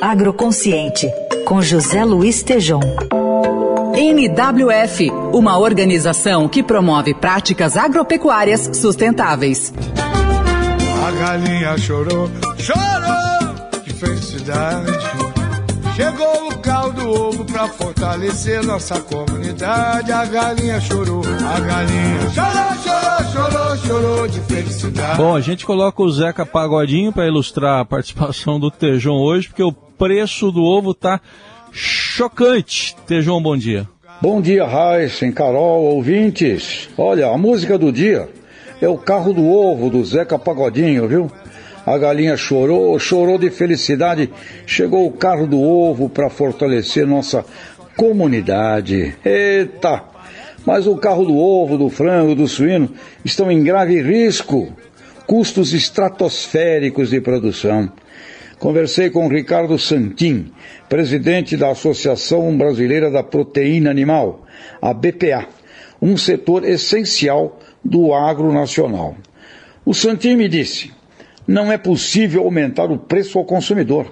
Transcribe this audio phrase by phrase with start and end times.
[0.00, 1.10] Agroconsciente,
[1.44, 2.80] com José Luiz Tejom.
[3.96, 9.72] NWF, uma organização que promove práticas agropecuárias sustentáveis.
[11.06, 14.92] A galinha chorou, chorou de felicidade.
[15.94, 20.10] Chegou o caldo ovo pra fortalecer nossa comunidade.
[20.10, 22.53] A galinha chorou, a galinha chorou,
[25.16, 29.62] Bom, a gente coloca o Zeca Pagodinho para ilustrar a participação do Tejon hoje, porque
[29.62, 31.20] o preço do ovo tá
[31.72, 32.96] chocante.
[33.06, 33.88] Tejon, bom dia.
[34.20, 36.88] Bom dia, Raíssen, Carol, ouvintes.
[36.96, 38.28] Olha, a música do dia
[38.80, 41.30] é o carro do ovo do Zeca Pagodinho, viu?
[41.86, 44.30] A galinha chorou, chorou de felicidade.
[44.66, 47.44] Chegou o carro do ovo para fortalecer nossa
[47.96, 49.14] comunidade.
[49.24, 50.13] Eita!
[50.64, 52.90] Mas o carro do ovo, do frango, do suíno
[53.24, 54.72] estão em grave risco.
[55.26, 57.90] Custos estratosféricos de produção.
[58.58, 60.52] Conversei com Ricardo Santin,
[60.88, 64.46] presidente da Associação Brasileira da Proteína Animal,
[64.80, 65.48] a BPA,
[66.00, 69.16] um setor essencial do agro nacional.
[69.84, 70.92] O Santin me disse:
[71.46, 74.10] não é possível aumentar o preço ao consumidor.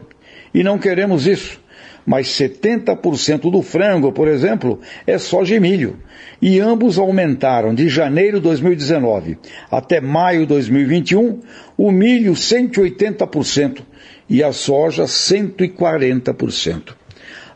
[0.55, 1.62] E não queremos isso.
[2.05, 5.98] Mas 70% do frango, por exemplo, é soja e milho.
[6.41, 9.38] E ambos aumentaram de janeiro de 2019
[9.70, 11.41] até maio de 2021,
[11.77, 13.83] o milho 180%
[14.28, 16.94] e a soja 140%.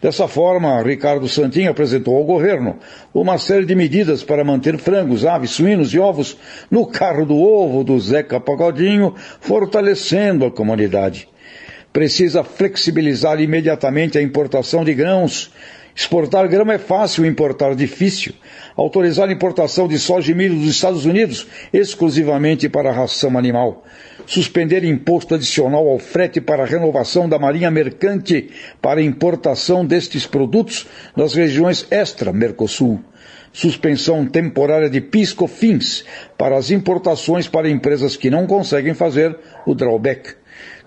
[0.00, 2.78] Dessa forma, Ricardo Santinho apresentou ao governo
[3.12, 6.36] uma série de medidas para manter frangos, aves, suínos e ovos
[6.70, 11.28] no carro do ovo do Zeca Pagodinho, fortalecendo a comunidade.
[11.92, 15.50] Precisa flexibilizar imediatamente a importação de grãos,
[15.94, 18.32] Exportar grama é fácil, importar difícil.
[18.76, 23.84] Autorizar a importação de soja e milho dos Estados Unidos exclusivamente para ração animal.
[24.26, 28.50] Suspender imposto adicional ao frete para a renovação da marinha mercante
[28.80, 33.00] para importação destes produtos nas regiões extra-Mercosul.
[33.52, 36.04] Suspensão temporária de PIS/COFINS
[36.38, 40.39] para as importações para empresas que não conseguem fazer o drawback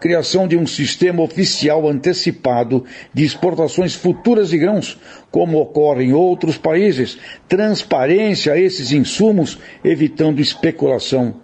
[0.03, 2.83] criação de um sistema oficial antecipado
[3.13, 4.99] de exportações futuras de grãos,
[5.31, 11.35] como ocorre em outros países, transparência a esses insumos, evitando especulação.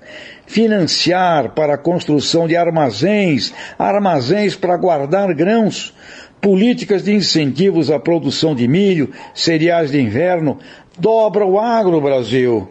[0.46, 5.94] Financiar para a construção de armazéns, armazéns para guardar grãos,
[6.42, 10.58] políticas de incentivos à produção de milho, cereais de inverno,
[11.00, 12.68] dobra o agro Brasil.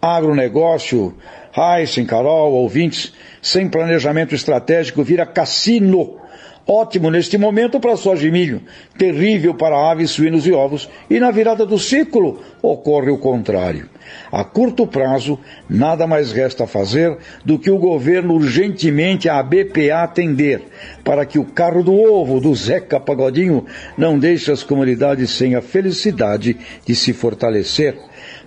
[0.00, 1.14] Agronegócio,
[1.56, 3.12] Heisen, Carol, ouvintes,
[3.42, 6.18] sem planejamento estratégico vira cassino.
[6.66, 8.62] Ótimo neste momento para soja e milho,
[8.96, 13.88] terrível para aves, suínos e ovos, e na virada do ciclo ocorre o contrário.
[14.30, 20.62] A curto prazo, nada mais resta fazer do que o governo urgentemente a BPA atender,
[21.02, 23.66] para que o carro do ovo do Zeca Pagodinho
[23.96, 26.56] não deixe as comunidades sem a felicidade
[26.86, 27.98] de se fortalecer.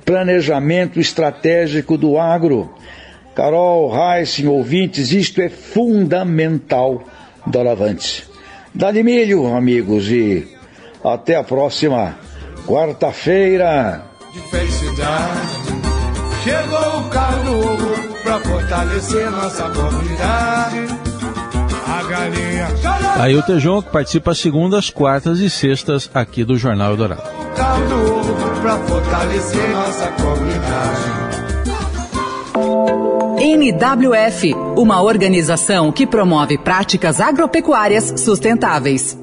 [0.06, 2.74] Planejamento estratégico do agro
[3.36, 7.04] Carol, Heissing, ouvintes, isto é fundamental
[7.46, 8.28] doravante.
[8.74, 10.48] Dá-lhe milho, amigos, e
[11.04, 12.16] até a próxima
[12.68, 14.04] quarta-feira.
[14.32, 15.50] De felicidade,
[16.44, 20.80] chegou o carro do pra fortalecer nossa comunidade.
[21.88, 22.68] A galinha.
[23.20, 27.43] Aí o Tejon que participa segundas, quartas e sextas aqui do Jornal Eldorado.
[27.54, 31.24] O carro do ovo pra fortalecer nossa comunidade.
[33.40, 39.23] NWF, uma organização que promove práticas agropecuárias sustentáveis.